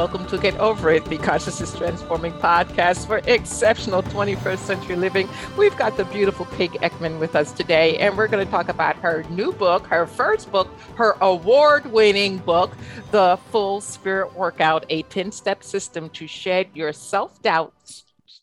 [0.00, 5.28] welcome to Get Over It, the Consciousness Transforming podcast for exceptional 21st century living.
[5.58, 8.96] We've got the beautiful Kate Eckman with us today, and we're going to talk about
[8.96, 12.72] her new book, her first book, her award winning book,
[13.10, 17.74] The Full Spirit Workout, a 10 step system to shed your self doubt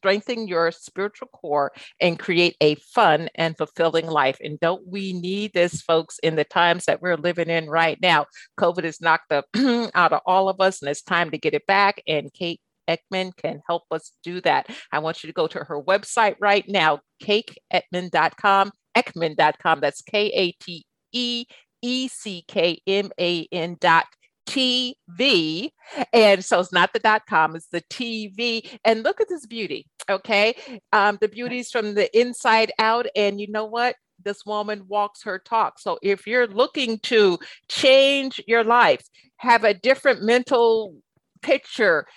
[0.08, 4.38] strengthen your spiritual core, and create a fun and fulfilling life.
[4.42, 8.26] And don't we need this, folks, in the times that we're living in right now?
[8.58, 11.68] COVID has knocked the out of all of us, and it's time to get it
[11.68, 12.02] back.
[12.08, 14.68] And Kate Eckman can help us do that.
[14.94, 19.80] I want you to go to her website right now, kateeckman.com, ekman.com.
[19.82, 21.46] That's K A T E
[21.82, 24.06] E C K M A N dot
[24.48, 25.70] TV.
[26.14, 28.80] And so it's not the dot com, it's the TV.
[28.84, 29.88] And look at this beauty.
[30.10, 30.56] Okay.
[30.94, 33.06] Um, the beauty's from the inside out.
[33.16, 33.96] And you know what?
[34.24, 35.80] This woman walks her talk.
[35.80, 37.38] So if you're looking to
[37.70, 39.04] change your life,
[39.38, 40.96] have a different mental
[41.42, 42.08] picture,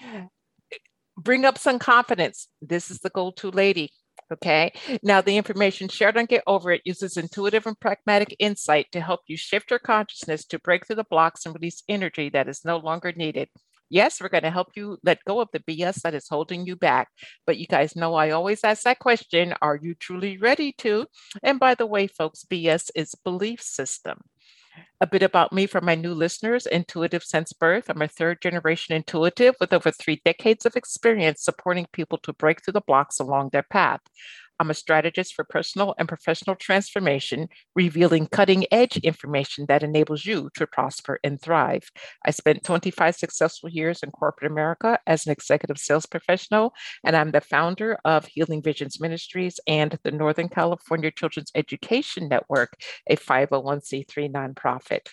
[1.19, 3.91] bring up some confidence, this is the go to lady.
[4.33, 4.73] Okay.
[5.03, 9.23] Now, the information shared on Get Over It uses intuitive and pragmatic insight to help
[9.27, 12.77] you shift your consciousness to break through the blocks and release energy that is no
[12.77, 13.49] longer needed.
[13.89, 16.77] Yes, we're going to help you let go of the BS that is holding you
[16.77, 17.09] back.
[17.45, 21.07] But you guys know I always ask that question Are you truly ready to?
[21.43, 24.21] And by the way, folks, BS is belief system.
[25.01, 27.89] A bit about me for my new listeners Intuitive Since Birth.
[27.89, 32.63] I'm a third generation intuitive with over three decades of experience supporting people to break
[32.63, 34.01] through the blocks along their path.
[34.61, 40.51] I'm a strategist for personal and professional transformation, revealing cutting edge information that enables you
[40.55, 41.91] to prosper and thrive.
[42.27, 47.31] I spent 25 successful years in corporate America as an executive sales professional, and I'm
[47.31, 52.75] the founder of Healing Visions Ministries and the Northern California Children's Education Network,
[53.09, 55.09] a 501c3 nonprofit.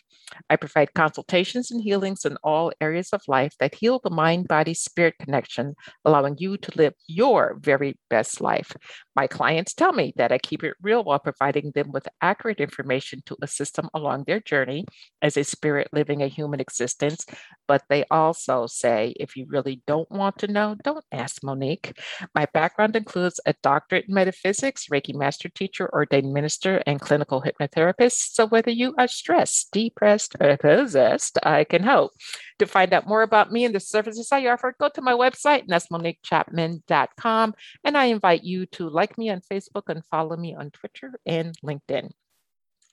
[0.50, 4.74] I provide consultations and healings in all areas of life that heal the mind body
[4.74, 8.76] spirit connection, allowing you to live your very best life.
[9.18, 13.24] My clients tell me that I keep it real while providing them with accurate information
[13.26, 14.86] to assist them along their journey
[15.24, 17.26] as a spirit living a human existence.
[17.68, 21.98] But they also say, if you really don't want to know, don't ask Monique.
[22.36, 28.36] My background includes a doctorate in metaphysics, Reiki master teacher, ordained minister, and clinical hypnotherapist.
[28.36, 32.12] So whether you are stressed, depressed, or possessed, I can help.
[32.60, 35.62] To find out more about me and the services I offer, go to my website,
[35.62, 37.54] and that's moniquechapman.com.
[37.84, 41.56] And I invite you to like me on Facebook and follow me on Twitter and
[41.64, 42.12] LinkedIn.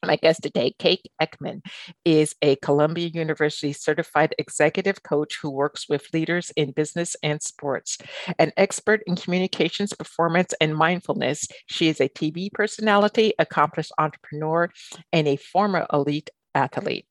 [0.06, 1.62] My guest today, Kate Eckman,
[2.04, 7.98] is a Columbia University certified executive coach who works with leaders in business and sports.
[8.38, 14.70] An expert in communications, performance, and mindfulness, she is a TV personality, accomplished entrepreneur,
[15.12, 17.06] and a former elite athlete.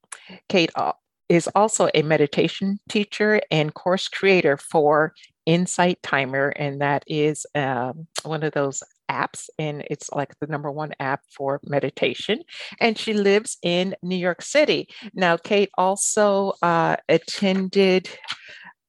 [0.47, 0.93] Kate uh,
[1.29, 5.13] is also a meditation teacher and course creator for
[5.45, 10.71] Insight Timer, and that is um, one of those apps, and it's like the number
[10.71, 12.43] one app for meditation.
[12.79, 14.87] And she lives in New York City.
[15.13, 18.09] Now, Kate also uh, attended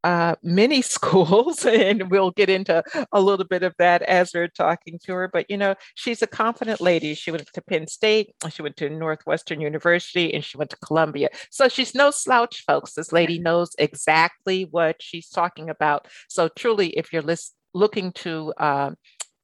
[0.04, 2.82] uh, many schools, and we'll get into
[3.12, 5.28] a little bit of that as we're talking to her.
[5.32, 7.14] But you know, she's a confident lady.
[7.14, 11.30] She went to Penn State, she went to Northwestern University, and she went to Columbia.
[11.50, 12.94] So she's no slouch, folks.
[12.94, 16.06] This lady knows exactly what she's talking about.
[16.28, 18.90] So truly, if you're list- looking to uh,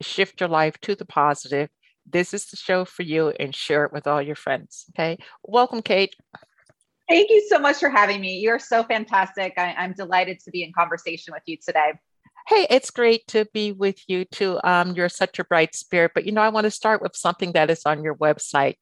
[0.02, 1.70] shift your life to the positive,
[2.06, 4.84] this is the show for you, and share it with all your friends.
[4.90, 6.14] Okay, welcome, Kate.
[7.10, 8.38] Thank you so much for having me.
[8.38, 9.54] You're so fantastic.
[9.56, 11.94] I, am delighted to be in conversation with you today.
[12.46, 14.60] Hey, it's great to be with you too.
[14.62, 17.50] Um, you're such a bright spirit, but you know, I want to start with something
[17.52, 18.76] that is on your website.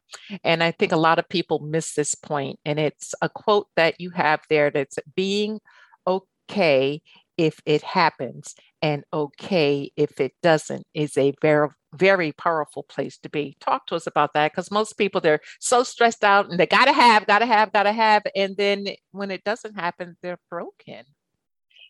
[0.45, 2.29] And I think a lot of people miss this point.
[2.29, 5.61] point, And it's a quote that you have there that's being
[6.07, 7.01] okay
[7.39, 13.29] if it happens and okay if it doesn't is a very very powerful place to
[13.29, 13.57] be.
[13.61, 16.93] Talk to us about that because most people they're so stressed out and they gotta
[16.93, 21.05] have gotta have gotta have and then when it doesn't happen they're broken.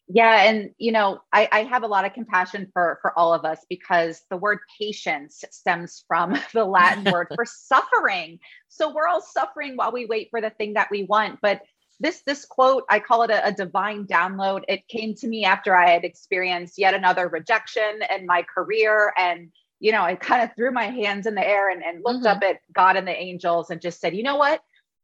[0.08, 3.44] Yeah and you know I, I have a lot of compassion for for all of
[3.44, 8.38] us because the word patience stems from the latin word for suffering.
[8.68, 11.62] So we're all suffering while we wait for the thing that we want but
[12.00, 14.62] this this quote i call it a, a, divine download.
[14.68, 19.50] It came to me after i had experienced yet another rejection in my career and
[19.80, 22.36] you know i kind of threw my hands in the air and, and looked mm-hmm.
[22.36, 24.60] up at god and the angels and just said you know what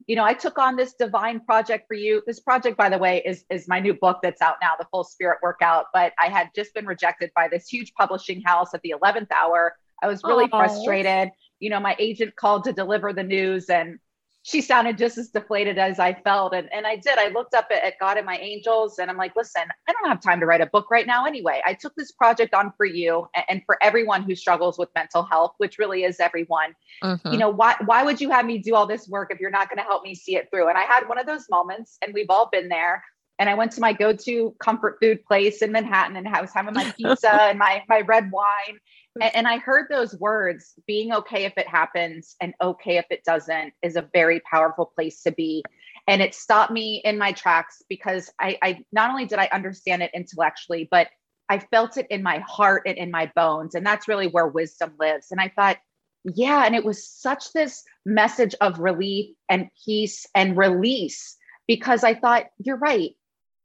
[0.07, 3.23] you know i took on this divine project for you this project by the way
[3.25, 6.49] is is my new book that's out now the full spirit workout but i had
[6.55, 10.47] just been rejected by this huge publishing house at the 11th hour i was really
[10.47, 10.59] Aww.
[10.59, 11.31] frustrated
[11.61, 13.99] you know my agent called to deliver the news and
[14.47, 16.55] she sounded just as deflated as I felt.
[16.55, 17.17] And, and I did.
[17.17, 20.07] I looked up at, at, God and my angels and I'm like, listen, I don't
[20.07, 21.63] have time to write a book right now anyway.
[21.65, 25.23] I took this project on for you and, and for everyone who struggles with mental
[25.23, 26.75] health, which really is everyone.
[27.03, 27.33] Mm-hmm.
[27.33, 29.71] You know, why why would you have me do all this work if you're not
[29.71, 30.69] going to help me see it through?
[30.69, 33.03] And I had one of those moments, and we've all been there.
[33.39, 36.75] And I went to my go-to comfort food place in Manhattan and I was having
[36.75, 38.79] my pizza and my my red wine
[39.21, 43.25] and, and I heard those words being okay if it happens and okay if it
[43.25, 45.63] doesn't is a very powerful place to be.
[46.07, 50.03] And it stopped me in my tracks because I, I not only did I understand
[50.03, 51.09] it intellectually, but
[51.49, 53.75] I felt it in my heart and in my bones.
[53.75, 55.29] And that's really where wisdom lives.
[55.31, 55.79] And I thought,
[56.25, 56.65] yeah.
[56.65, 62.47] And it was such this message of relief and peace and release because I thought,
[62.59, 63.11] you're right.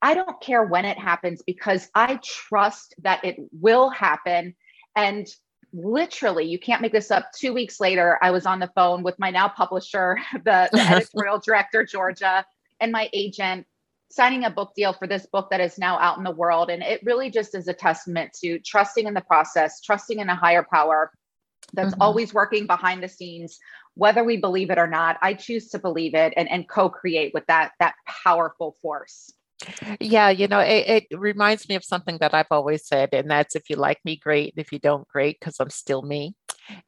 [0.01, 4.55] I don't care when it happens because I trust that it will happen
[5.05, 5.27] and
[5.73, 7.31] literally, you can't make this up.
[7.37, 11.39] Two weeks later, I was on the phone with my now publisher, the, the editorial
[11.39, 12.45] director, Georgia,
[12.79, 13.65] and my agent
[14.11, 16.71] signing a book deal for this book that is now out in the world.
[16.71, 20.35] And it really just is a testament to trusting in the process, trusting in a
[20.35, 21.11] higher power
[21.73, 22.01] that's mm-hmm.
[22.01, 23.59] always working behind the scenes
[23.95, 27.45] whether we believe it or not i choose to believe it and, and co-create with
[27.47, 29.31] that that powerful force
[29.99, 33.55] yeah, you know, it, it, reminds me of something that I've always said, and that's
[33.55, 34.53] if you like me, great.
[34.57, 36.35] If you don't, great, because I'm still me.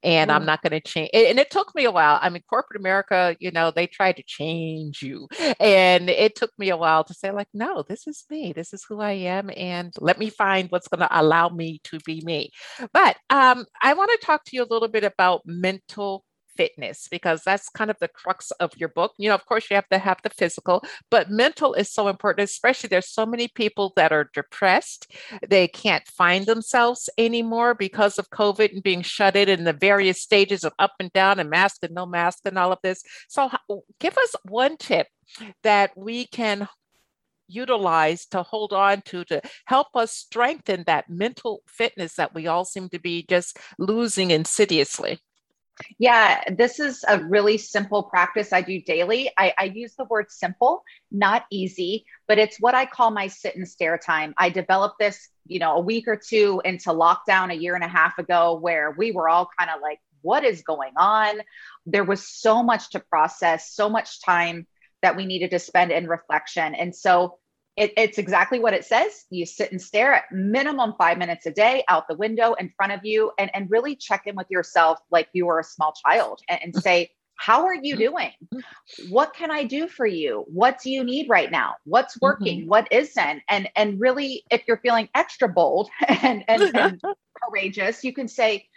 [0.03, 0.33] And mm.
[0.35, 1.09] I'm not going to change.
[1.13, 2.19] And it took me a while.
[2.21, 5.27] I mean, corporate America, you know, they tried to change you.
[5.59, 8.53] And it took me a while to say, like, no, this is me.
[8.53, 9.49] This is who I am.
[9.57, 12.51] And let me find what's going to allow me to be me.
[12.93, 16.23] But um, I want to talk to you a little bit about mental
[16.55, 19.13] fitness because that's kind of the crux of your book.
[19.17, 22.49] You know, of course, you have to have the physical, but mental is so important,
[22.49, 25.11] especially there's so many people that are depressed.
[25.47, 30.21] They can't find themselves anymore because of COVID and being shut in in the various
[30.21, 33.03] stages of up and down and mask and no mask and all of this.
[33.27, 33.49] So,
[33.99, 35.07] give us one tip
[35.63, 36.67] that we can
[37.47, 42.65] utilize to hold on to to help us strengthen that mental fitness that we all
[42.65, 45.19] seem to be just losing insidiously
[45.97, 49.31] yeah, this is a really simple practice I do daily.
[49.37, 53.55] I, I, use the word simple, not easy, but it's what I call my sit
[53.55, 54.33] and stare time.
[54.37, 57.87] I developed this, you know, a week or two into lockdown a year and a
[57.87, 61.39] half ago, where we were all kind of like, what is going on?
[61.85, 64.67] There was so much to process, so much time
[65.01, 66.75] that we needed to spend in reflection.
[66.75, 67.39] And so
[67.77, 69.25] it, it's exactly what it says.
[69.29, 72.91] You sit and stare at minimum five minutes a day out the window in front
[72.91, 76.41] of you and, and really check in with yourself like you were a small child
[76.49, 78.31] and, and say, how are you doing?
[79.09, 80.45] What can I do for you?
[80.47, 81.73] What do you need right now?
[81.85, 82.61] What's working?
[82.61, 82.69] Mm-hmm.
[82.69, 83.41] What isn't?
[83.49, 87.01] And and really, if you're feeling extra bold and, and, and
[87.41, 88.67] courageous, you can say,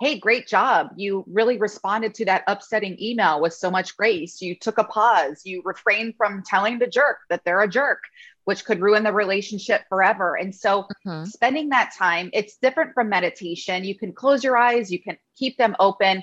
[0.00, 0.92] hey, great job.
[0.96, 4.40] You really responded to that upsetting email with so much grace.
[4.40, 5.42] You took a pause.
[5.44, 8.02] You refrained from telling the jerk that they're a jerk
[8.46, 10.36] which could ruin the relationship forever.
[10.36, 11.24] And so, mm-hmm.
[11.24, 13.84] spending that time, it's different from meditation.
[13.84, 16.22] You can close your eyes, you can keep them open.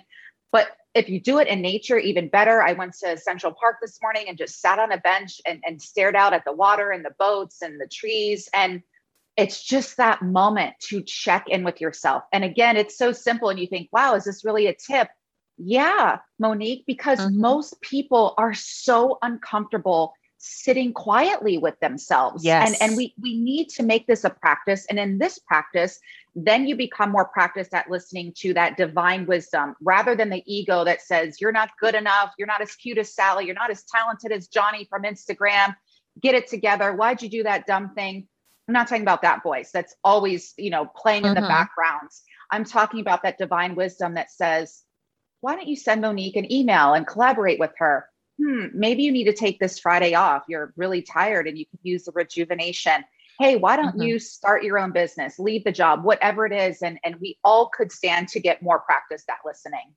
[0.52, 2.62] But if you do it in nature, even better.
[2.62, 5.82] I went to Central Park this morning and just sat on a bench and, and
[5.82, 8.48] stared out at the water and the boats and the trees.
[8.54, 8.84] And
[9.36, 12.24] it's just that moment to check in with yourself.
[12.32, 13.50] And again, it's so simple.
[13.50, 15.10] And you think, wow, is this really a tip?
[15.58, 17.42] Yeah, Monique, because mm-hmm.
[17.42, 20.14] most people are so uncomfortable
[20.46, 22.44] sitting quietly with themselves.
[22.44, 22.68] Yes.
[22.68, 24.86] And, and we, we need to make this a practice.
[24.90, 26.00] And in this practice,
[26.36, 30.84] then you become more practiced at listening to that divine wisdom rather than the ego
[30.84, 32.34] that says, you're not good enough.
[32.38, 33.46] You're not as cute as Sally.
[33.46, 35.76] You're not as talented as Johnny from Instagram.
[36.20, 36.94] Get it together.
[36.94, 38.28] Why'd you do that dumb thing?
[38.68, 41.42] I'm not talking about that voice that's always, you know, playing in mm-hmm.
[41.42, 42.10] the background.
[42.52, 44.84] I'm talking about that divine wisdom that says,
[45.40, 48.10] why don't you send Monique an email and collaborate with her?
[48.40, 50.44] Hmm, maybe you need to take this Friday off.
[50.48, 53.04] You're really tired and you could use the rejuvenation.
[53.40, 54.04] Hey, why don't mm-hmm.
[54.04, 56.82] you start your own business, leave the job, whatever it is?
[56.82, 59.94] And, and we all could stand to get more practice at listening.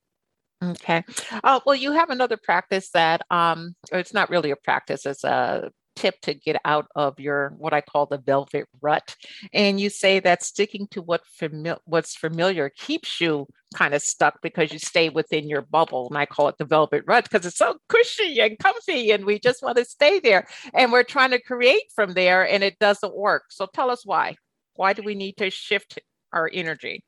[0.62, 1.04] Okay.
[1.44, 5.70] Uh, well, you have another practice that um, it's not really a practice, it's a
[5.96, 9.16] tip to get out of your what I call the velvet rut.
[9.52, 14.40] And you say that sticking to what fami- what's familiar keeps you kind of stuck
[14.42, 16.06] because you stay within your bubble.
[16.08, 19.40] And I call it the velvet rut because it's so cushy and comfy and we
[19.40, 20.46] just want to stay there.
[20.74, 23.44] And we're trying to create from there and it doesn't work.
[23.50, 24.36] So tell us why.
[24.74, 25.98] Why do we need to shift
[26.32, 27.02] our energy?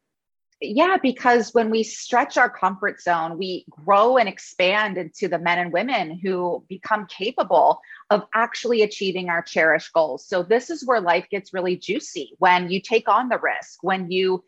[0.61, 5.59] Yeah, because when we stretch our comfort zone, we grow and expand into the men
[5.59, 10.27] and women who become capable of actually achieving our cherished goals.
[10.27, 14.11] So, this is where life gets really juicy when you take on the risk, when
[14.11, 14.43] you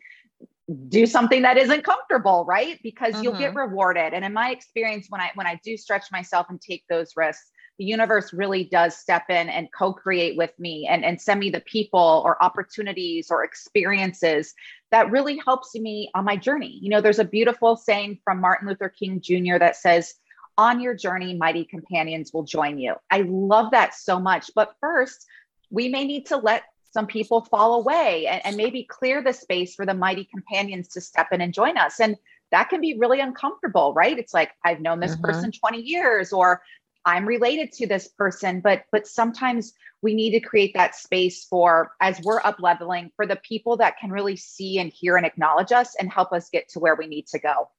[0.89, 3.23] do something that isn't comfortable right because mm-hmm.
[3.23, 3.69] you'll get mm-hmm.
[3.69, 7.11] rewarded and in my experience when i when i do stretch myself and take those
[7.17, 7.51] risks
[7.81, 11.61] the universe really does step in and co-create with me and, and send me the
[11.61, 14.53] people or opportunities or experiences
[14.91, 18.67] that really helps me on my journey you know there's a beautiful saying from martin
[18.67, 20.13] luther king jr that says
[20.59, 25.25] on your journey mighty companions will join you i love that so much but first
[25.71, 29.73] we may need to let some people fall away and, and maybe clear the space
[29.73, 31.99] for the mighty companions to step in and join us.
[31.99, 32.17] And
[32.51, 34.19] that can be really uncomfortable, right?
[34.19, 35.23] It's like, I've known this mm-hmm.
[35.23, 36.61] person 20 years, or
[37.05, 41.91] I'm related to this person, but but sometimes we need to create that space for
[41.99, 45.71] as we're up leveling for the people that can really see and hear and acknowledge
[45.71, 47.69] us and help us get to where we need to go.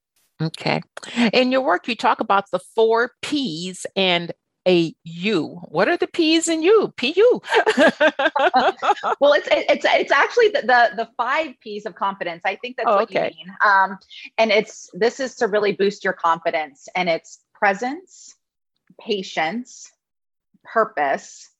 [0.40, 0.80] Okay.
[1.32, 4.32] In your work, you talk about the four P's and
[4.66, 5.60] a U.
[5.68, 6.92] What are the P's in you?
[6.96, 7.40] PU.
[9.20, 12.42] well, it's it's it's actually the, the, the five P's of confidence.
[12.44, 13.34] I think that's oh, what okay.
[13.36, 13.56] you mean.
[13.64, 13.98] Um,
[14.38, 18.36] and it's this is to really boost your confidence, and it's presence,
[19.00, 19.90] patience,
[20.64, 21.50] purpose,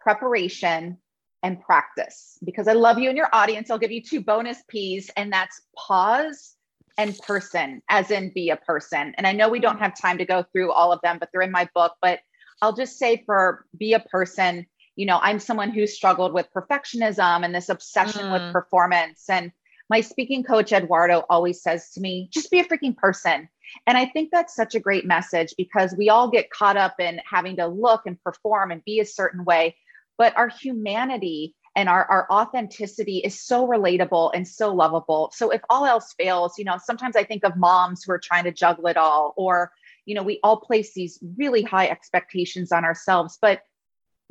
[0.00, 0.98] preparation,
[1.42, 2.38] and practice.
[2.44, 5.62] Because I love you and your audience, I'll give you two bonus P's, and that's
[5.76, 6.56] pause
[6.98, 9.14] and person, as in be a person.
[9.16, 11.42] And I know we don't have time to go through all of them, but they're
[11.42, 11.94] in my book.
[12.02, 12.20] But
[12.60, 17.44] I'll just say for be a person, you know, I'm someone who struggled with perfectionism
[17.44, 18.32] and this obsession mm.
[18.32, 19.24] with performance.
[19.30, 19.52] And
[19.88, 23.48] my speaking coach, Eduardo, always says to me, just be a freaking person.
[23.86, 27.20] And I think that's such a great message because we all get caught up in
[27.28, 29.76] having to look and perform and be a certain way.
[30.18, 35.30] But our humanity and our, our authenticity is so relatable and so lovable.
[35.34, 38.44] So if all else fails, you know, sometimes I think of moms who are trying
[38.44, 39.72] to juggle it all or
[40.06, 43.60] you know, we all place these really high expectations on ourselves, but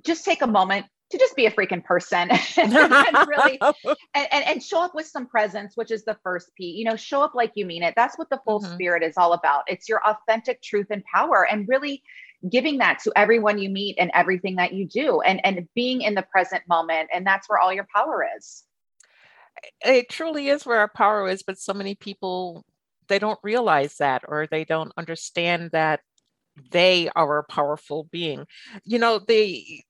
[0.04, 2.74] just take a moment to just be a freaking person and,
[3.28, 3.60] really
[4.14, 6.66] and, and, and, show up with some presence, which is the first P.
[6.66, 7.94] You know, show up like you mean it.
[7.96, 8.74] That's what the full mm-hmm.
[8.74, 9.64] spirit is all about.
[9.68, 12.04] It's your authentic truth and power and really
[12.50, 16.16] giving that to everyone you meet and everything that you do and and being in
[16.16, 17.10] the present moment.
[17.14, 18.64] And that's where all your power is.
[19.84, 22.66] It truly is where our power is, but so many people
[23.08, 26.02] they don't realize that or they don't understand that
[26.72, 28.46] they are a powerful being.
[28.84, 29.82] You know, the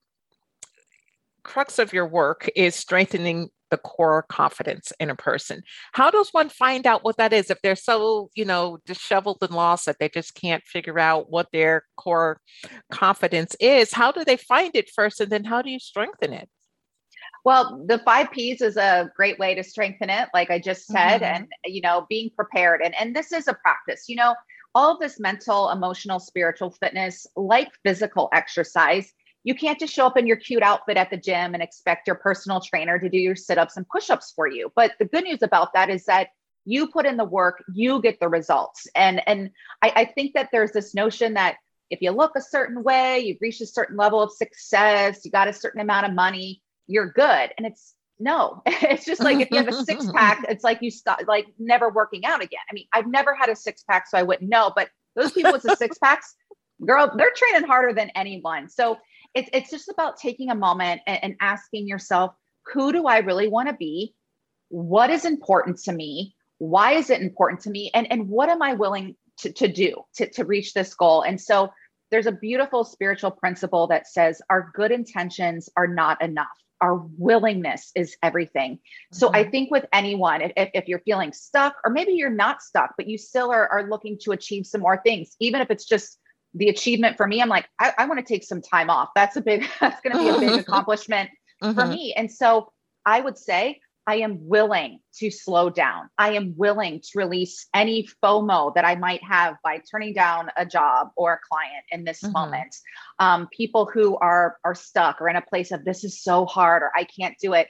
[1.44, 5.62] crux of your work is strengthening the core confidence in a person.
[5.94, 9.52] How does one find out what that is if they're so, you know, disheveled and
[9.52, 12.40] lost that they just can't figure out what their core
[12.92, 13.94] confidence is?
[13.94, 16.50] How do they find it first and then how do you strengthen it?
[17.46, 21.22] Well, the five P's is a great way to strengthen it, like I just said,
[21.22, 21.44] mm-hmm.
[21.44, 22.82] and you know, being prepared.
[22.82, 24.06] And and this is a practice.
[24.10, 24.36] You know,
[24.76, 30.18] all of this mental, emotional, spiritual fitness, like physical exercise, you can't just show up
[30.18, 33.36] in your cute outfit at the gym and expect your personal trainer to do your
[33.36, 34.72] sit-ups and push-ups for you.
[34.76, 36.30] But the good news about that is that
[36.66, 38.88] you put in the work, you get the results.
[38.96, 41.58] And and I, I think that there's this notion that
[41.90, 45.48] if you look a certain way, you've reached a certain level of success, you got
[45.48, 47.54] a certain amount of money you're good.
[47.58, 50.92] And it's no, it's just like if you have a six pack, it's like you
[50.92, 52.60] stop like never working out again.
[52.70, 55.54] I mean, I've never had a six pack, so I wouldn't know, but those people
[55.54, 56.36] with the six packs,
[56.86, 58.68] girl, they're training harder than anyone.
[58.68, 58.98] So
[59.34, 62.34] it's it's just about taking a moment and, and asking yourself,
[62.74, 64.14] who do I really want to be?
[64.70, 66.36] What is important to me?
[66.58, 67.92] Why is it important to me?
[67.94, 71.22] And and what am I willing to, to do to, to reach this goal?
[71.22, 71.72] And so
[72.12, 76.48] there's a beautiful spiritual principle that says our good intentions are not enough
[76.82, 78.74] our willingness is everything.
[78.76, 79.18] Mm-hmm.
[79.18, 82.94] So I think with anyone, if, if you're feeling stuck, or maybe you're not stuck,
[82.98, 86.19] but you still are, are looking to achieve some more things, even if it's just
[86.54, 89.10] the achievement for me, I'm like, I, I want to take some time off.
[89.16, 91.30] That's a big, that's going to be a big accomplishment
[91.64, 91.78] mm-hmm.
[91.78, 92.14] for me.
[92.16, 92.72] And so
[93.06, 93.80] I would say
[94.10, 96.10] I am willing to slow down.
[96.18, 100.66] I am willing to release any FOMO that I might have by turning down a
[100.66, 102.34] job or a client in this mm-hmm.
[102.34, 102.76] moment.
[103.20, 106.82] Um, people who are are stuck or in a place of this is so hard
[106.82, 107.68] or I can't do it.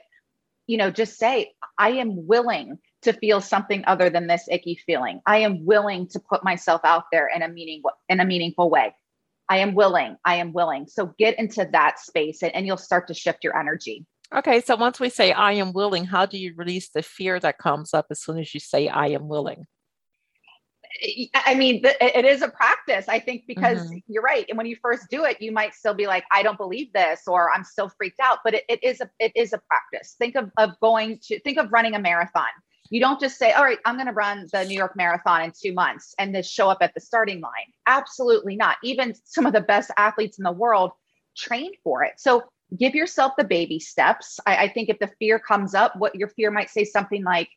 [0.66, 5.20] You know, just say I am willing to feel something other than this icky feeling.
[5.26, 8.94] I am willing to put myself out there in a meaning in a meaningful way.
[9.48, 10.16] I am willing.
[10.24, 10.86] I am willing.
[10.86, 14.06] So get into that space and, and you'll start to shift your energy.
[14.32, 17.58] Okay, so once we say I am willing, how do you release the fear that
[17.58, 19.66] comes up as soon as you say I am willing?
[21.34, 23.98] I mean, it is a practice, I think, because mm-hmm.
[24.06, 24.44] you're right.
[24.48, 27.22] And when you first do it, you might still be like, I don't believe this,
[27.26, 28.38] or I'm still freaked out.
[28.44, 30.16] But it, it is a it is a practice.
[30.18, 32.44] Think of, of going to think of running a marathon.
[32.90, 35.72] You don't just say, All right, I'm gonna run the New York Marathon in two
[35.72, 37.72] months and then show up at the starting line.
[37.86, 38.76] Absolutely not.
[38.82, 40.92] Even some of the best athletes in the world
[41.36, 42.14] trained for it.
[42.18, 42.44] So
[42.76, 44.38] give yourself the baby steps.
[44.46, 47.48] I, I think if the fear comes up, what your fear might say something like,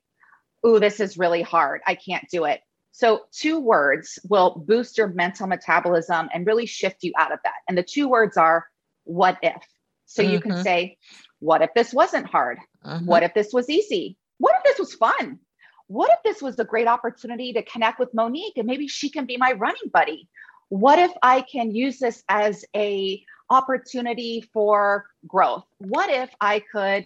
[0.66, 1.82] ooh, this is really hard.
[1.86, 2.62] I can't do it.
[2.92, 7.56] So, two words will boost your mental metabolism and really shift you out of that.
[7.68, 8.68] And the two words are
[9.04, 9.64] what if?
[10.06, 10.32] So, mm-hmm.
[10.32, 10.62] you can mm-hmm.
[10.62, 10.98] say,
[11.40, 12.60] what if this wasn't hard?
[12.86, 13.08] Mm-hmm.
[13.08, 14.16] What if this was easy?
[14.38, 15.40] What if this was fun?
[15.88, 19.26] What if this was a great opportunity to connect with Monique and maybe she can
[19.26, 20.28] be my running buddy?
[20.70, 25.66] What if I can use this as a opportunity for growth?
[25.78, 27.06] What if I could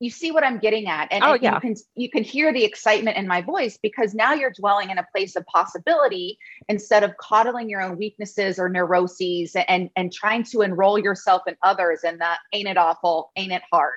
[0.00, 1.54] you see what I'm getting at, and, oh, yeah.
[1.54, 4.98] you can you can hear the excitement in my voice because now you're dwelling in
[4.98, 6.38] a place of possibility
[6.68, 11.56] instead of coddling your own weaknesses or neuroses and and trying to enroll yourself in
[11.62, 13.96] others and that ain't it awful, ain't it hard.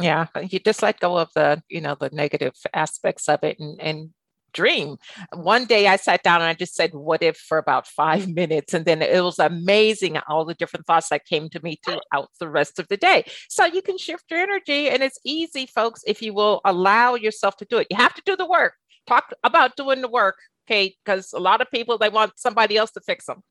[0.00, 3.58] Yeah, uh, you just let go of the you know the negative aspects of it
[3.58, 4.10] and and
[4.52, 4.96] dream.
[5.34, 8.74] One day I sat down and I just said, What if for about five minutes?
[8.74, 12.48] And then it was amazing all the different thoughts that came to me throughout the
[12.48, 13.24] rest of the day.
[13.48, 17.56] So you can shift your energy, and it's easy, folks, if you will allow yourself
[17.58, 17.86] to do it.
[17.90, 18.74] You have to do the work.
[19.06, 20.36] Talk about doing the work,
[20.66, 23.42] Kate, because a lot of people they want somebody else to fix them.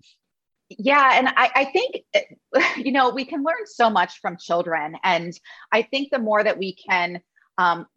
[0.69, 2.03] Yeah, and I, I think
[2.85, 5.33] you know we can learn so much from children, and
[5.71, 7.21] I think the more that we can
[7.57, 7.87] um,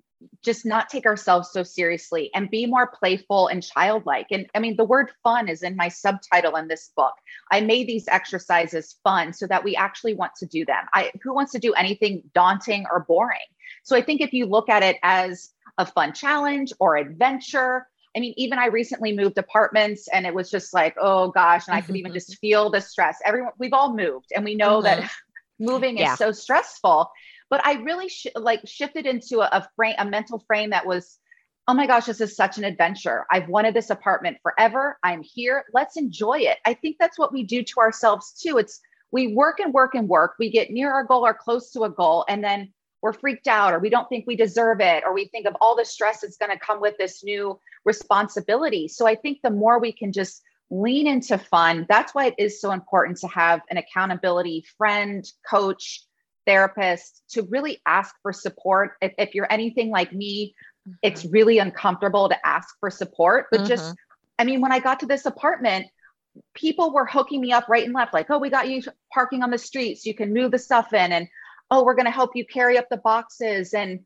[0.44, 4.26] just not take ourselves so seriously and be more playful and childlike.
[4.30, 7.14] And I mean, the word fun is in my subtitle in this book.
[7.50, 10.84] I made these exercises fun so that we actually want to do them.
[10.94, 13.38] I, who wants to do anything daunting or boring?
[13.82, 18.20] So I think if you look at it as a fun challenge or adventure, I
[18.20, 21.80] mean, even I recently moved apartments and it was just like, oh gosh, and I
[21.80, 23.18] could even just feel the stress.
[23.24, 25.00] Everyone, we've all moved and we know mm-hmm.
[25.00, 25.10] that
[25.60, 26.12] moving yeah.
[26.12, 27.10] is so stressful
[27.50, 31.18] but I really sh- like shifted into a, a frame, a mental frame that was,
[31.68, 33.26] oh my gosh, this is such an adventure.
[33.30, 34.98] I've wanted this apartment forever.
[35.02, 35.64] I'm here.
[35.74, 36.58] Let's enjoy it.
[36.64, 38.56] I think that's what we do to ourselves too.
[38.56, 40.36] It's we work and work and work.
[40.38, 43.72] We get near our goal or close to a goal, and then we're freaked out,
[43.72, 46.36] or we don't think we deserve it, or we think of all the stress that's
[46.36, 48.88] going to come with this new responsibility.
[48.88, 52.60] So I think the more we can just lean into fun, that's why it is
[52.60, 56.04] so important to have an accountability friend, coach,
[56.46, 58.92] therapist to really ask for support.
[59.00, 60.54] If, if you're anything like me,
[60.88, 60.96] mm-hmm.
[61.02, 63.46] it's really uncomfortable to ask for support.
[63.50, 63.68] But mm-hmm.
[63.68, 63.94] just,
[64.38, 65.86] I mean, when I got to this apartment,
[66.54, 68.82] people were hooking me up right and left, like, oh, we got you
[69.12, 71.12] parking on the street so you can move the stuff in.
[71.12, 71.28] And
[71.70, 73.74] oh, we're going to help you carry up the boxes.
[73.74, 74.00] And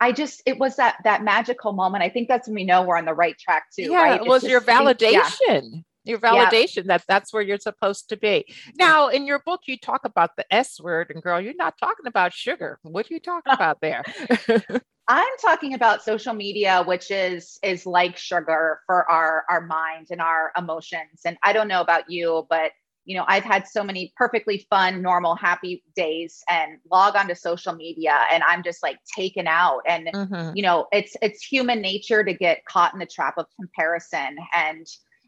[0.00, 2.02] I just, it was that that magical moment.
[2.02, 3.90] I think that's when we know we're on the right track too.
[3.90, 4.20] Yeah, right?
[4.20, 5.40] it was your validation.
[5.46, 6.82] Yeah your validation yeah.
[6.98, 8.44] that that's where you're supposed to be
[8.76, 12.06] now in your book you talk about the s word and girl you're not talking
[12.06, 14.02] about sugar what are you talking about there
[15.08, 20.20] i'm talking about social media which is is like sugar for our our mind and
[20.20, 22.72] our emotions and i don't know about you but
[23.04, 27.74] you know i've had so many perfectly fun normal happy days and log onto social
[27.74, 30.56] media and i'm just like taken out and mm-hmm.
[30.56, 34.86] you know it's it's human nature to get caught in the trap of comparison and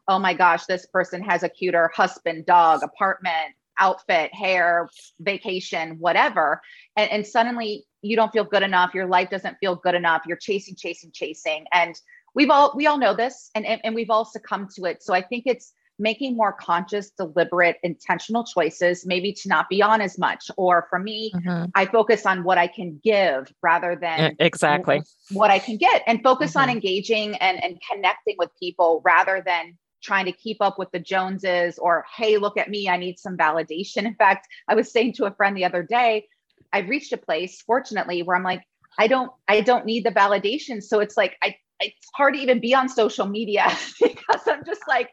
[0.08, 4.88] oh my gosh, this person has a cuter husband, dog, apartment, outfit, hair,
[5.20, 6.60] vacation, whatever.
[6.96, 8.94] And, and suddenly you don't feel good enough.
[8.94, 10.22] Your life doesn't feel good enough.
[10.26, 11.64] You're chasing, chasing, chasing.
[11.72, 11.94] And
[12.34, 15.02] we've all, we all know this and, and, and we've all succumbed to it.
[15.02, 20.00] So I think it's making more conscious, deliberate, intentional choices, maybe to not be on
[20.00, 20.50] as much.
[20.56, 21.66] Or for me, mm-hmm.
[21.74, 26.22] I focus on what I can give rather than exactly what I can get and
[26.22, 26.60] focus mm-hmm.
[26.60, 30.98] on engaging and, and connecting with people rather than trying to keep up with the
[30.98, 33.98] Joneses or, hey, look at me, I need some validation.
[34.04, 36.26] In fact, I was saying to a friend the other day,
[36.72, 38.62] I've reached a place, fortunately, where I'm like,
[38.98, 40.82] I don't, I don't need the validation.
[40.82, 43.66] So it's like I it's hard to even be on social media
[44.02, 45.10] because I'm just like,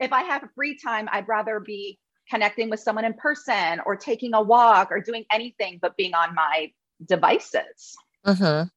[0.00, 1.98] if I have free time, I'd rather be
[2.30, 6.34] connecting with someone in person or taking a walk or doing anything but being on
[6.34, 6.70] my
[7.06, 7.96] devices.
[8.26, 8.68] Mm-hmm.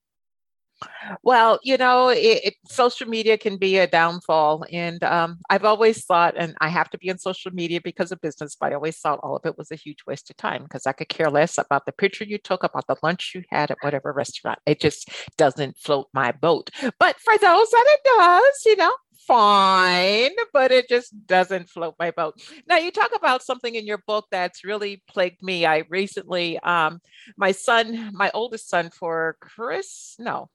[1.23, 4.65] Well, you know, it, it, social media can be a downfall.
[4.71, 8.21] And um, I've always thought, and I have to be on social media because of
[8.21, 10.85] business, but I always thought all of it was a huge waste of time because
[10.85, 13.77] I could care less about the picture you took, about the lunch you had at
[13.81, 14.59] whatever restaurant.
[14.65, 16.69] It just doesn't float my boat.
[16.99, 18.93] But for those that it does, you know,
[19.27, 22.35] fine, but it just doesn't float my boat.
[22.67, 25.65] Now, you talk about something in your book that's really plagued me.
[25.65, 26.99] I recently, um,
[27.37, 30.49] my son, my oldest son for Chris, no,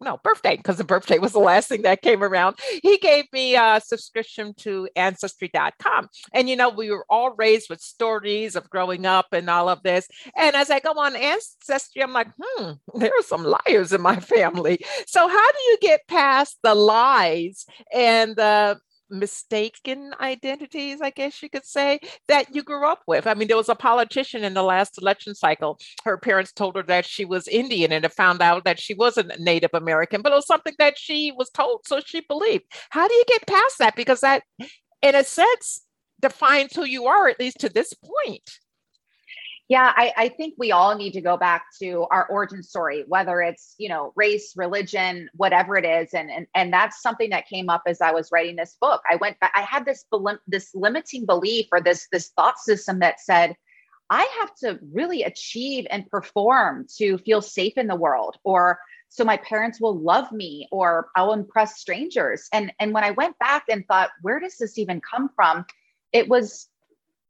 [0.00, 2.56] no birthday because the birthday was the last thing that came around.
[2.82, 7.80] He gave me a subscription to ancestry.com and you know we were all raised with
[7.80, 12.12] stories of growing up and all of this and as i go on ancestry i'm
[12.12, 14.84] like hmm there are some liars in my family.
[15.06, 18.78] So how do you get past the lies and the
[19.18, 23.26] mistaken identities, I guess you could say, that you grew up with.
[23.26, 25.78] I mean, there was a politician in the last election cycle.
[26.04, 29.38] Her parents told her that she was Indian and it found out that she wasn't
[29.40, 32.64] Native American, but it was something that she was told, so she believed.
[32.90, 33.96] How do you get past that?
[33.96, 34.42] Because that,
[35.02, 35.82] in a sense,
[36.20, 38.50] defines who you are, at least to this point.
[39.68, 43.40] Yeah, I, I, think we all need to go back to our origin story, whether
[43.40, 47.70] it's you know race, religion, whatever it is, and and and that's something that came
[47.70, 49.00] up as I was writing this book.
[49.10, 50.04] I went, I had this
[50.46, 53.56] this limiting belief or this this thought system that said,
[54.10, 59.24] I have to really achieve and perform to feel safe in the world, or so
[59.24, 62.48] my parents will love me, or I'll impress strangers.
[62.52, 65.64] And and when I went back and thought, where does this even come from?
[66.12, 66.68] It was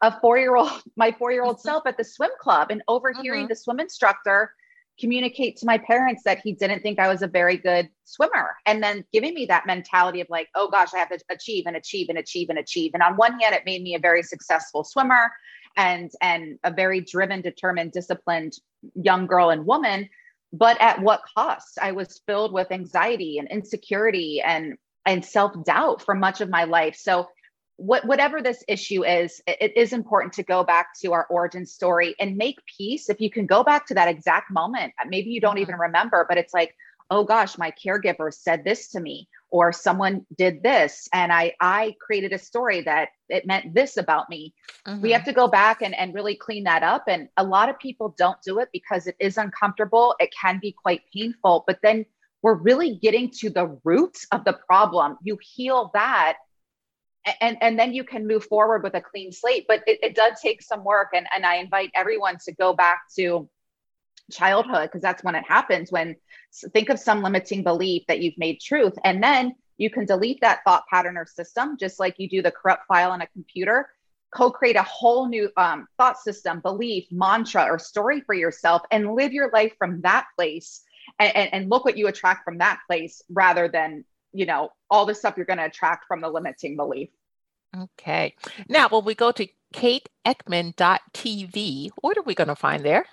[0.01, 1.69] a four year old, my four year old mm-hmm.
[1.69, 3.49] self at the swim club and overhearing mm-hmm.
[3.49, 4.53] the swim instructor
[4.99, 8.57] communicate to my parents that he didn't think I was a very good swimmer.
[8.67, 11.77] And then giving me that mentality of like, oh gosh, I have to achieve and
[11.77, 12.93] achieve and achieve and achieve.
[12.95, 15.33] And on one hand, it made me a very successful swimmer
[15.77, 18.55] and and a very driven, determined, disciplined
[18.95, 20.09] young girl and woman.
[20.53, 21.79] But at what cost?
[21.83, 24.77] I was filled with anxiety and insecurity and
[25.07, 26.97] and self-doubt for much of my life.
[26.97, 27.29] So
[27.77, 32.15] what, whatever this issue is, it is important to go back to our origin story
[32.21, 33.11] and make peace.
[33.11, 35.63] If you can go back to that exact moment, maybe you don't mm-hmm.
[35.63, 36.75] even remember, but it's like,
[37.11, 41.95] oh gosh, my caregiver said this to me, or someone did this, and I I
[42.01, 44.55] created a story that it meant this about me.
[44.87, 45.03] Mm-hmm.
[45.03, 47.05] We have to go back and, and really clean that up.
[47.07, 50.17] And a lot of people don't do it because it is uncomfortable.
[50.19, 52.07] It can be quite painful, but then
[52.43, 55.19] we're really getting to the roots of the problem.
[55.23, 56.39] You heal that
[57.41, 60.41] and and then you can move forward with a clean slate but it, it does
[60.41, 61.09] take some work.
[61.15, 63.49] And and i invite everyone to go back to
[64.31, 66.17] childhood because that's when it happens when
[66.73, 68.95] think of some limiting belief that you've made truth.
[69.05, 72.51] And then you can delete that thought pattern or system just like you do the
[72.51, 73.89] corrupt file on a computer.
[74.33, 79.33] Co-create a whole new um, thought system belief mantra or story for yourself and live
[79.33, 80.83] your life from that place.
[81.19, 84.05] And, and, and look what you attract from that place rather than
[84.35, 87.11] you know, all the stuff you're going to attract from the limiting belief.
[87.77, 88.35] Okay.
[88.69, 93.07] Now, when we go to kateeckman.tv, what are we going to find there?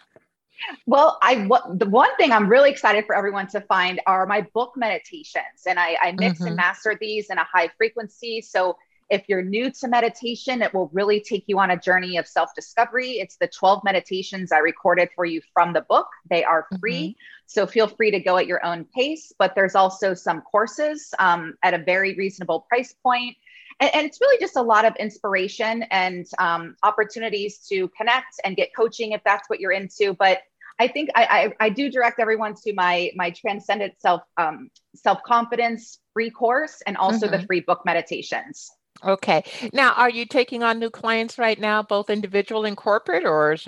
[0.86, 4.42] Well, I what the one thing I'm really excited for everyone to find are my
[4.54, 6.46] book meditations, and I, I mix mm-hmm.
[6.48, 8.42] and master these in a high frequency.
[8.42, 8.78] So
[9.12, 12.56] if you're new to meditation, it will really take you on a journey of self
[12.56, 13.19] discovery.
[13.19, 16.08] It's the 12 meditations I recorded for you from the book.
[16.30, 17.10] They are free.
[17.10, 17.19] Mm-hmm.
[17.45, 19.34] So feel free to go at your own pace.
[19.38, 23.36] But there's also some courses um, at a very reasonable price point.
[23.82, 28.56] And, and, it's really just a lot of inspiration and um, opportunities to connect and
[28.56, 30.13] get coaching if that's what you're into.
[30.13, 30.39] But
[30.80, 35.21] I think I, I, I do direct everyone to my my transcendent self um, self
[35.24, 37.41] confidence free course and also mm-hmm.
[37.41, 38.71] the free book meditations.
[39.04, 39.44] Okay.
[39.74, 43.68] Now, are you taking on new clients right now, both individual and corporate, or is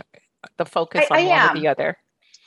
[0.58, 1.50] the focus I, on I one am.
[1.50, 1.98] or the other?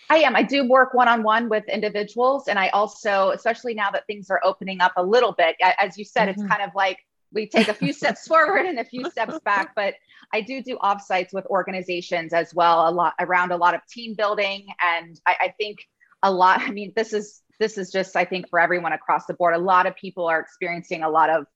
[0.09, 0.37] I am.
[0.37, 2.49] I do work one on one with individuals.
[2.49, 6.05] And I also, especially now that things are opening up a little bit, as you
[6.05, 6.41] said, mm-hmm.
[6.41, 6.99] it's kind of like
[7.33, 9.75] we take a few steps forward and a few steps back.
[9.75, 9.95] But
[10.33, 14.15] I do do offsites with organizations as well, a lot around a lot of team
[14.15, 14.67] building.
[14.83, 15.79] And I, I think
[16.23, 19.35] a lot, I mean, this is this is just, I think, for everyone across the
[19.35, 19.55] board.
[19.55, 21.47] A lot of people are experiencing a lot of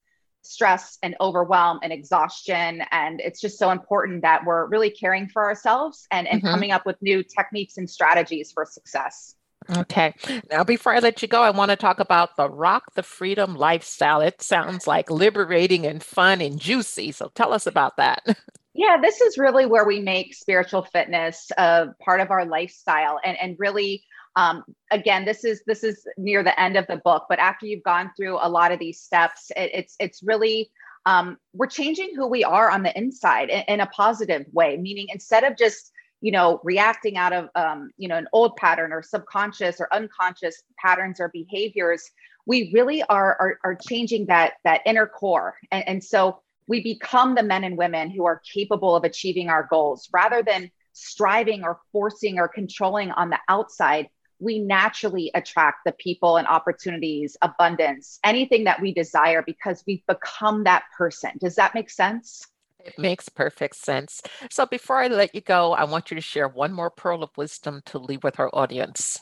[0.42, 2.82] stress and overwhelm and exhaustion.
[2.90, 6.50] And it's just so important that we're really caring for ourselves and, and mm-hmm.
[6.50, 9.34] coming up with new techniques and strategies for success.
[9.76, 10.14] Okay.
[10.50, 13.54] Now before i let you go i want to talk about the rock the freedom
[13.54, 14.20] lifestyle.
[14.20, 18.22] It sounds like liberating and fun and juicy so tell us about that.
[18.72, 23.36] Yeah this is really where we make spiritual fitness a part of our lifestyle and,
[23.36, 24.04] and really
[24.36, 27.82] um, again this is this is near the end of the book but after you've
[27.82, 30.70] gone through a lot of these steps it, it's it's really
[31.06, 35.06] um, we're changing who we are on the inside in, in, a positive way meaning
[35.08, 39.02] instead of just you know reacting out of um, you know an old pattern or
[39.02, 42.10] subconscious or unconscious patterns or behaviors
[42.46, 45.54] we really are are, are changing that that inner core.
[45.70, 49.66] And, and so we become the men and women who are capable of achieving our
[49.70, 54.08] goals rather than striving or forcing or controlling on the outside
[54.40, 60.64] we naturally attract the people and opportunities, abundance, anything that we desire because we've become
[60.64, 61.32] that person.
[61.38, 62.46] Does that make sense?
[62.84, 64.22] It makes perfect sense.
[64.50, 67.30] So before I let you go, I want you to share one more pearl of
[67.36, 69.20] wisdom to leave with our audience.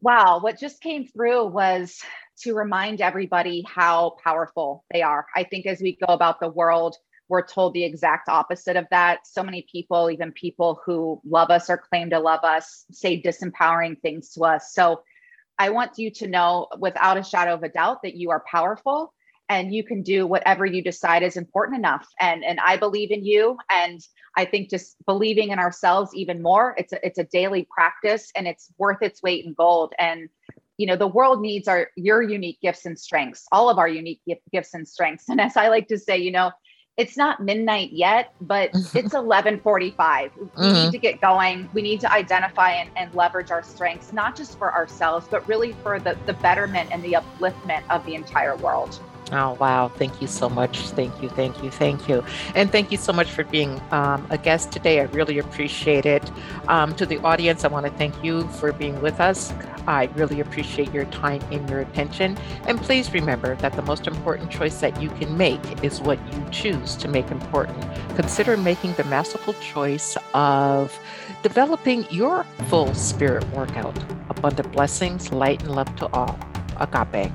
[0.00, 2.00] Wow, what just came through was
[2.40, 5.26] to remind everybody how powerful they are.
[5.36, 6.96] I think as we go about the world,
[7.32, 9.26] we're told the exact opposite of that.
[9.26, 13.98] So many people, even people who love us or claim to love us, say disempowering
[14.02, 14.74] things to us.
[14.74, 15.02] So
[15.58, 19.14] I want you to know without a shadow of a doubt that you are powerful
[19.48, 23.24] and you can do whatever you decide is important enough and and i believe in
[23.24, 24.00] you and
[24.36, 28.46] i think just believing in ourselves even more it's a, it's a daily practice and
[28.46, 30.28] it's worth its weight in gold and
[30.78, 34.22] you know the world needs our your unique gifts and strengths all of our unique
[34.52, 36.52] gifts and strengths and as i like to say you know
[36.96, 40.72] it's not midnight yet but it's 11:45 we mm-hmm.
[40.72, 41.68] need to get going.
[41.72, 45.72] We need to identify and, and, leverage our strengths not just for ourselves but really
[45.72, 49.00] for the, the betterment and the upliftment of the entire world
[49.34, 49.88] Oh, wow.
[49.88, 50.78] Thank you so much.
[50.90, 52.22] Thank you, thank you, thank you.
[52.54, 55.00] And thank you so much for being um, a guest today.
[55.00, 56.30] I really appreciate it.
[56.68, 59.54] Um, to the audience, I want to thank you for being with us.
[59.86, 62.36] I really appreciate your time and your attention.
[62.66, 66.44] And please remember that the most important choice that you can make is what you
[66.50, 67.82] choose to make important.
[68.14, 70.96] Consider making the masterful choice of
[71.42, 73.98] developing your full spirit workout.
[74.28, 76.38] Abundant blessings, light, and love to all.
[76.76, 77.32] Agape.